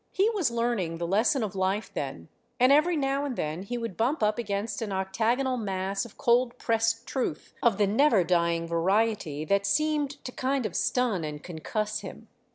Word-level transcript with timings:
He 0.09 0.31
was 0.31 0.49
learning 0.49 0.97
the 0.97 1.05
lesson 1.05 1.43
of 1.43 1.53
life 1.53 1.93
then, 1.93 2.27
and 2.59 2.71
every 2.71 2.97
now 2.97 3.23
and 3.23 3.35
then 3.35 3.61
he 3.61 3.77
would 3.77 3.95
bump 3.97 4.23
up 4.23 4.39
against 4.39 4.81
an 4.81 4.91
octagonal 4.91 5.57
mass 5.57 6.05
of 6.05 6.17
cold 6.17 6.57
pressed 6.57 7.05
truth 7.05 7.53
of 7.61 7.77
the 7.77 7.85
never 7.85 8.23
dying 8.23 8.65
variety 8.67 9.45
that 9.45 9.67
seemed 9.67 10.09
to 10.25 10.31
kind 10.31 10.65
of 10.65 10.75
stun 10.75 11.23
and 11.23 11.43
concuss 11.43 11.99
him. 11.99 12.29